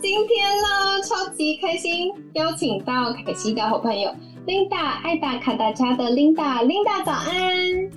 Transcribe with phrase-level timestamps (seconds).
[0.00, 4.08] 今天呢，超级开心，邀请到凯西的好朋友
[4.46, 7.90] Linda 爱打卡达家的 Linda，Linda 早安，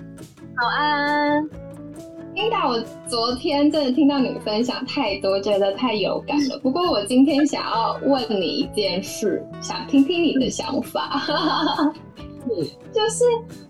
[0.59, 1.43] 早安
[2.33, 6.57] ，Linda，我昨天真的听到你分享太多，觉得太有感了。
[6.63, 11.21] 不过我今天想要问你一件事，想听听你的想法。
[12.91, 13.23] 就是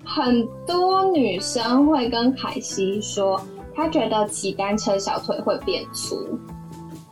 [0.06, 3.40] 很多女生会跟凯西说，
[3.76, 6.16] 她觉得骑单车小腿会变粗。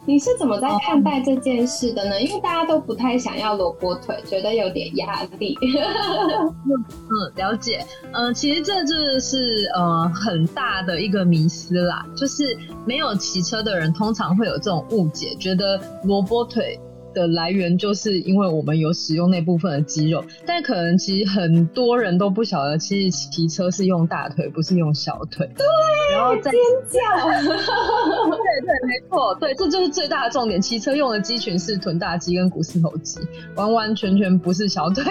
[0.09, 2.19] 你是怎么在看待这件事的呢？
[2.19, 5.55] 因为大家都不太想要萝卜腿，觉得有点压力。
[6.65, 7.85] 嗯，了解。
[8.11, 12.57] 嗯，其实这就是呃很大的一个迷思啦，就是
[12.87, 16.79] 没有骑车的人通常会有这种误解，觉得萝卜腿。
[17.11, 25.49] 的来源就是因为我们有使用那部分的肌肉，但可能其实很多人都不晓得，其实骑车是用大腿，不是用小腿。
[25.57, 25.65] 对，
[26.13, 26.53] 然后尖
[26.87, 26.99] 叫。
[28.87, 30.61] 没错，对，这就是最大的重点。
[30.61, 33.19] 骑车用的肌群是臀大肌跟股四头肌，
[33.55, 35.03] 完完全全不是小腿，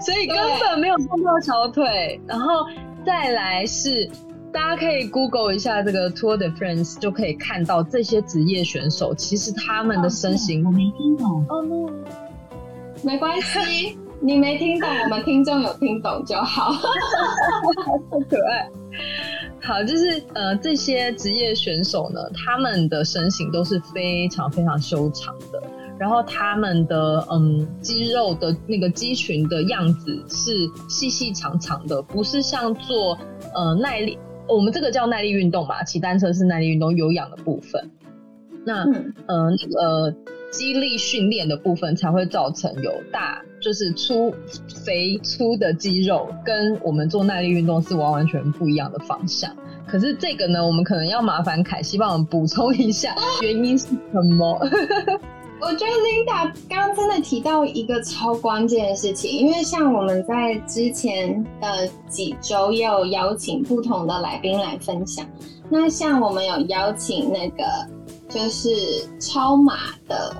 [0.00, 2.20] 所以根本没有碰到小腿。
[2.26, 2.66] 然后
[3.04, 4.08] 再来是。
[4.50, 11.90] 大家可以 Google 一下这个 Tour de France，就可以看到这些职业选手，其实他们的身形我没听懂哦，
[13.04, 18.66] 没关系，你没听懂，我们听众有听懂就好， 好可爱。
[19.60, 25.62] 好，就是呃，这些职业选手呢，他们的身形都是非常非常修长的，
[25.98, 33.18] 然后他们的嗯肌肉的那个肌群的样子是细细长长的，不是像做
[33.54, 34.18] 呃耐力。
[34.48, 37.90] 我们这个叫耐力运动嘛，骑单车是耐力运动有氧的部分。
[38.64, 38.84] 那
[39.26, 40.14] 呃那个
[40.50, 44.34] 肌力训练的部分才会造成有大就是粗
[44.84, 49.50] 肥粗的肌肉，跟我们做耐力运动是完完全不一样的方向。
[49.86, 54.58] 可是这个呢，我们可能要麻烦凯西帮我们补充一下原因是什么。
[55.60, 65.26] 我觉得 Linda 刚刚真的提到一个超关键的事情，因为像我们在之前的几周也有邀请不同的来宾来分享。
[65.68, 67.64] 那像我们有邀请那个
[68.28, 68.70] 就是
[69.18, 69.74] 超马
[70.06, 70.32] 的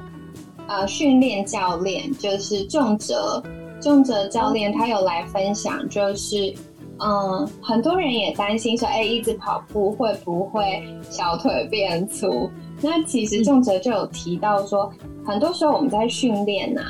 [0.68, 3.42] 呃训练教练，就是仲哲
[3.80, 6.54] 仲哲教练，他有来分享，就是
[7.00, 12.50] 嗯，很多人也担心说，哎，一直跑步会不会小腿变粗？
[12.82, 14.92] 那其实仲哲就有提到说，
[15.24, 16.82] 很多时候我们在训练呐，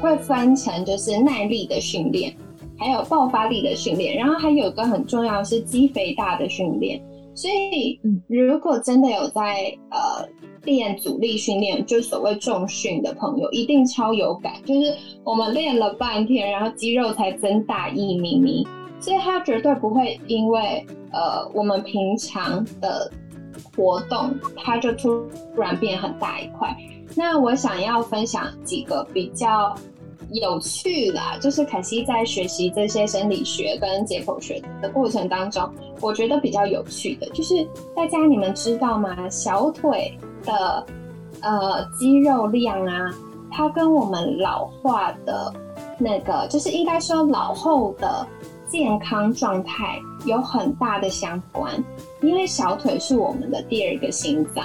[0.00, 2.34] 会分成就是耐力的训练，
[2.78, 7.02] 还有爆发力的训练，然后还有个很重要是肌肥大的训练。
[7.34, 10.28] 所以，如果真的有在呃
[10.62, 14.54] 练阻力训练，就所谓重训的朋友，一定超有感。
[14.64, 18.66] 就是我们练了半天，然后肌肉才增大一厘米，
[19.00, 23.10] 所以它绝对不会因为呃我们平常的。
[23.76, 25.24] 活动，它就突
[25.56, 26.76] 然变很大一块。
[27.16, 29.74] 那我想要分享几个比较
[30.34, 39.28] 有趣啦，就是凯西在学习这些生理学跟解剖学的过程当中，我觉得比较有趣的，就是大家你们知道吗？
[39.28, 40.86] 小腿的
[41.40, 43.10] 呃肌肉量啊，
[43.50, 45.52] 它跟我们老化的
[45.98, 48.26] 那个，就是应该说老后的。
[48.66, 51.72] 健康状态有很大的相关，
[52.22, 54.64] 因为小腿是我们的第二个心脏，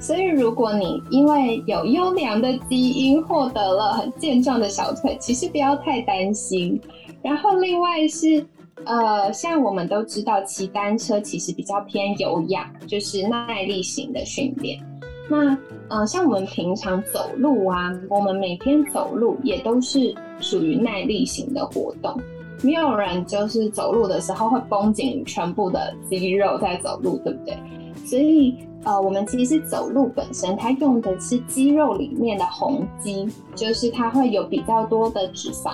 [0.00, 6.80] 所以如果你因为有优良的基因获得了很健壮的小腿，其实不要太担心。
[7.22, 8.44] 然后另外是，
[8.84, 14.80] 呃，像我们都知道骑单车其实比较偏有氧，就是耐力型的训练。
[15.28, 15.58] 那
[15.90, 22.18] 呃，像我们平常走路啊，我们每天走路也都是属于耐力型的活动。
[22.62, 27.56] 没有人就是走路的时候会绷紧全部的肌肉在走路，对不对？
[28.04, 35.72] 所以呃，我们其实是走路本身它用的是肌肉里面的红肌，就是它会有比较多的脂肪，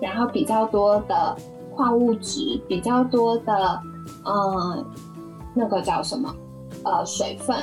[0.00, 1.36] 然后比较多的
[1.74, 3.80] 矿物质，比较多的
[4.24, 4.84] 嗯，
[5.54, 6.34] 那个叫什么
[6.84, 7.56] 呃水分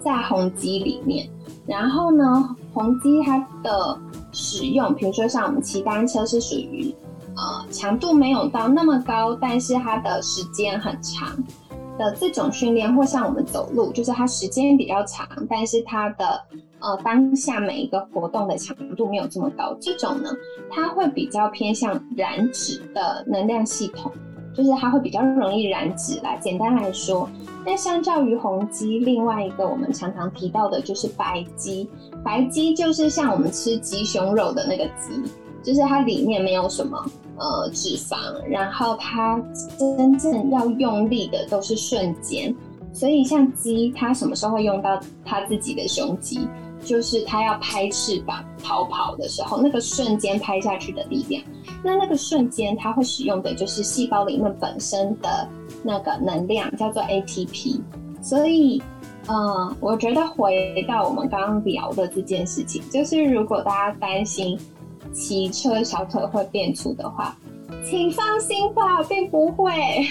[0.00, 1.28] 在红肌里面。
[1.66, 3.98] 然后呢，红肌它的
[4.32, 6.94] 使用，比如说像我们骑单车是属于。
[7.38, 11.28] 呃，强度没有到那么高，但是它的时间很长。
[11.98, 16.40] 的这种训练，或像我们走路，就是它时间比较长，但是它的
[16.80, 19.76] 呃当下每一个活动的强度没有这么高。
[19.80, 20.30] 这种呢，
[20.70, 24.12] 它会比较偏向燃脂的能量系统，
[24.54, 26.36] 就是它会比较容易燃脂啦。
[26.36, 27.28] 简单来说，
[27.64, 31.88] 那相较于红肌，另外一个我们常常提到的就是白肌。
[32.22, 35.22] 白肌就是像我们吃鸡胸肉的那个鸡，
[35.62, 37.02] 就是它里面没有什么。
[37.38, 38.16] 呃，脂肪，
[38.48, 39.38] 然后它
[39.78, 42.54] 真正要用力的都是瞬间，
[42.92, 46.48] 所以像鸡，它什么时候会用到它自己的胸肌？
[46.84, 51.42] 就是它要拍翅膀逃跑的时候，那个瞬间拍下去的力量。
[51.82, 55.48] 那那个瞬间，它会使用的就是细胞里面本身的
[55.82, 57.80] 那个能量，叫做 ATP。
[58.22, 58.80] 所以，
[59.26, 64.58] 嗯，我觉得回到我们刚刚聊的这件事情，就是如果大家担心。
[65.12, 67.36] 骑车小腿会变粗的话，
[67.84, 69.72] 请放心吧，并不会。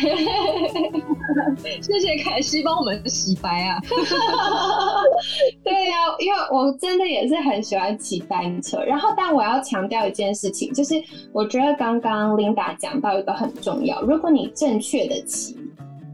[1.81, 3.79] 谢谢凯西帮我们洗白啊！
[5.63, 8.79] 对呀，因为我真的也是很喜欢骑单车。
[8.79, 10.95] 然后，但我要强调一件事情，就是
[11.31, 15.57] 我觉得刚刚 Linda 讲到一个很重要，如果你正确的骑，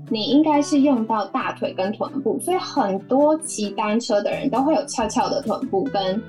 [0.10, 6.22] 你应该是用到大腿跟臀部，所以很多骑单车的人都会有翘翘的臀部跟。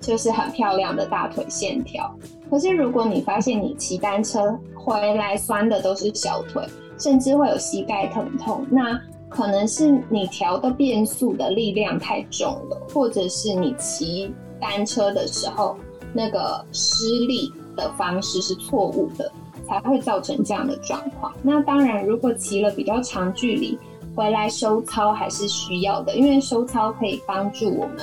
[0.00, 2.14] 就是很漂亮的大腿线条，
[2.50, 6.64] 可是如果你发现你骑单车回来酸的都是小腿，
[6.98, 15.76] 甚至会有膝盖疼痛，那可能是你调的变速的力量太重了，或者是你骑单车的时候
[16.12, 19.30] 那个施力的方式是错误的，
[19.66, 21.32] 才会造成这样的状况。
[21.42, 23.76] 那当然，如果骑了比较长距离
[24.14, 27.98] 回来收操还是需要的，因为收操可以帮助我们。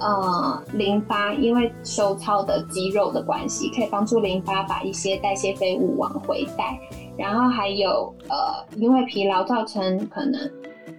[0.00, 6.78] 呃，淋巴因为收操的肌肉的关系，可以帮助淋巴把一些代谢废物往回带。
[7.18, 10.40] 然后还有呃，因为疲劳造成可能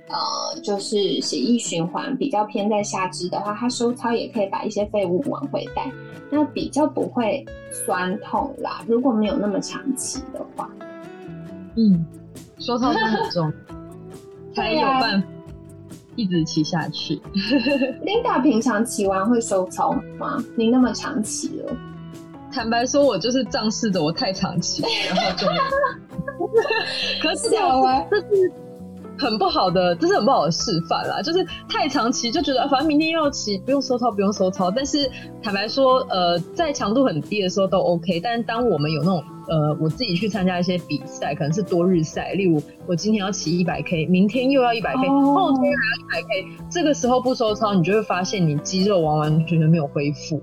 [0.07, 5.91] 呃，就是血液循环比较偏在下肢的话，它收操也可以把一些废物往回带，
[6.29, 8.83] 那比较不会酸痛啦。
[8.87, 10.69] 如果没有那么长期的话，
[11.75, 12.05] 嗯，
[12.59, 13.51] 收操真的很重，
[14.53, 15.27] 才有办法。
[16.15, 17.15] 一直骑下去。
[18.05, 20.43] Linda 平常骑完会收操吗？
[20.55, 21.75] 你那么长骑了，
[22.51, 25.47] 坦白说，我就是仗势着我太长骑，然后就。
[27.21, 28.51] 可是啊，这是
[29.21, 31.21] 很不好的，这是很不好的示范啦。
[31.21, 34.71] 就是太长期就觉得，反正明天又要骑，不用收操，不用收操。
[34.71, 35.09] 但是
[35.43, 38.19] 坦白说，呃，在强度很低的时候都 OK。
[38.19, 50.41] 但是当我们有那种呃，我自己去参加一些比赛，可能是多日赛，例如我今天要骑一百 K，明天又要一百 K，后天还要一百 K，这个时候不收操，你就会发现你肌肉完完全全没有恢复。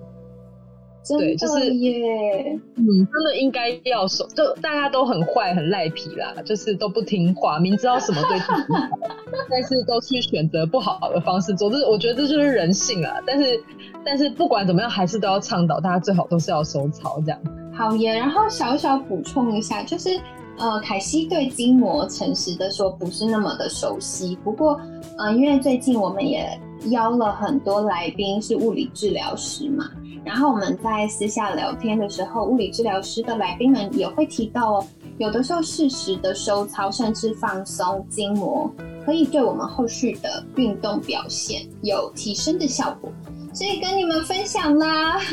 [1.17, 8.99] 对，就是耶，嗯，真的应该要收，就大家都很坏很赖皮啦，就是都不听话，明知道什么对自己好，
[9.49, 13.15] 但是都去选择不好的方式做，这我觉得这就是人性啊。
[13.25, 13.61] 但是，
[14.05, 17.41] 但是不管怎么样，还是都要倡导大家最好都是要收操这样。
[17.73, 20.11] 好耶，然后小小补充一下，就是
[20.59, 24.37] 呃，凯西对筋膜诚实的说不是那么的熟悉。
[24.43, 24.81] 不过，
[25.17, 26.49] 呃，因为最近我们也
[26.91, 29.85] 邀了很多来宾是物理治疗师嘛，
[30.29, 34.87] 然后我们在私下聊天的时候，物理治疗师的来宾们也会提到哦，
[35.17, 38.71] 有的时候适时的收操甚至放松筋膜，
[39.07, 43.11] 可以对我们后续的运动表现有提升的效果，
[43.55, 45.19] 所以跟你们分享啦。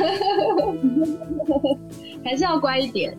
[2.25, 3.15] 还是要乖一点，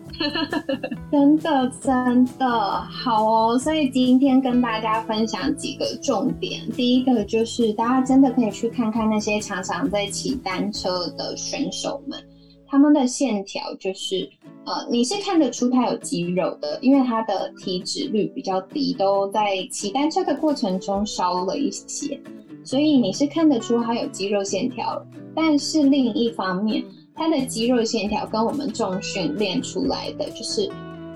[1.12, 2.48] 真的真的
[2.82, 3.56] 好哦。
[3.56, 6.68] 所以今天跟大家分享几个重点。
[6.72, 12.20] 第一个就是大家真的可以去看看那些常常在骑单车的选手们，
[12.66, 14.28] 他们的线条就是
[14.64, 22.20] 呃，你是看得出他有肌肉的，因为他的体脂率比较低，都在骑单车的过程中烧了一些，
[22.64, 25.00] 所以你是看得出他有肌肉线条。
[25.32, 26.82] 但是另一方面，
[27.16, 30.70] 它的肌肉线条跟我们重训练出来的就是，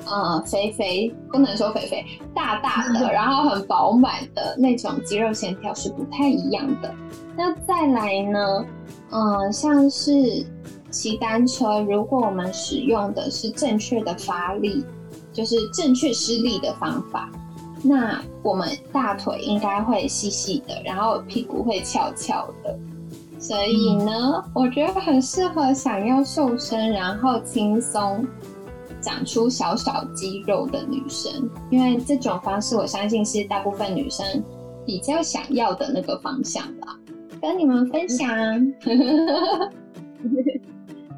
[0.07, 2.04] 呃，肥肥不能说肥肥，
[2.35, 6.92] 大大的， 然后很饱满的那种肌肉线条是不太一样的。
[7.37, 8.64] 那再来呢，
[9.11, 10.45] 嗯，像是
[10.90, 14.85] 骑单车，如果我们使用的是正确的发力，
[15.33, 17.30] 就是正确施力的方法，
[17.83, 22.78] 那我们大腿应该会细细的，然后屁股会翘翘的。
[23.40, 28.25] 所以呢，我觉得很适合想要瘦身，然后轻松
[29.00, 34.44] 长出小小肌肉的女生，因为这种方式我相信是大部分女生
[34.85, 36.97] 比较想要的那个方向吧。
[37.40, 38.28] 跟你们分享。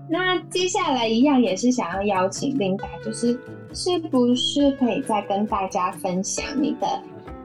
[0.09, 3.37] 那接下来一样也是想要邀请琳达，就是
[3.73, 6.87] 是不是可以再跟大家分享你的？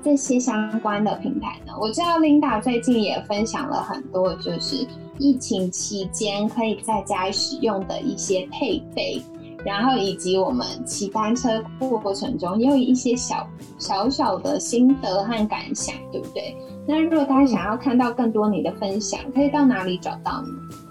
[0.07, 1.73] 这些相关的平台呢？
[1.77, 4.87] 我知道 Linda 最近也分享了很多，就是
[5.19, 9.21] 疫情期间可以在家使用的一些配备，
[9.65, 13.45] 然后以及我们骑单车过程中也有一些小
[13.77, 16.55] 小小的心得和感想，对不对？
[16.87, 20.86] 那如果大家想要看到更多你的分享，可以到哪里找到你？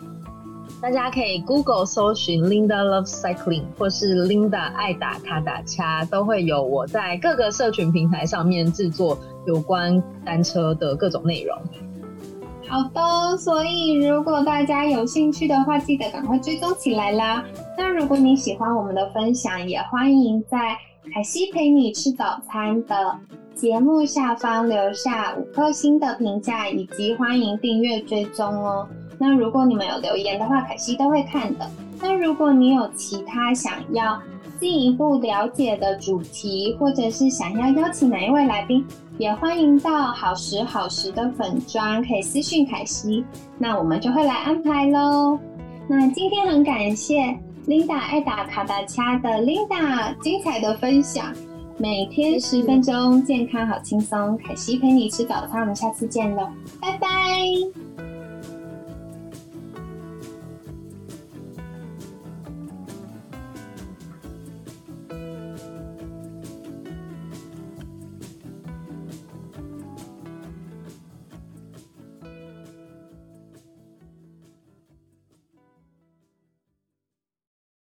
[0.80, 11.58] 大家可以 Google 搜寻 Linda Love Cycling 或是 Linda 爱打卡打掐，都会有我在各个社群平台上面制作有关单车的各种内容。
[12.68, 17.44] 好的，所以如果大家有兴趣的话，记得赶快追踪起来啦。
[17.78, 20.76] 那如果你喜欢我们的分享，也欢迎在
[21.14, 23.16] 凯西陪你吃早餐的
[23.54, 28.86] 节目下方留下五颗星的评价，以及欢迎订阅追踪哦。
[29.18, 31.70] 那如果你们有留言的话，凯西都会看的。
[32.00, 34.20] 那如果你有其他想要
[34.60, 38.84] 进一步了解的主题，或者是想要邀请哪一位来宾，
[39.18, 43.24] 也欢迎到好时好时的粉砖可以私讯凯西，
[43.58, 45.38] 那我们就会来安排喽。
[45.88, 51.32] 那今天很感谢 Linda 爱打卡达掐的 Linda 精彩的分享，
[51.78, 56.48] 每天十分钟，健康好轻松，凯西陪你吃早餐，我们下次见喽，
[56.80, 58.15] 拜拜。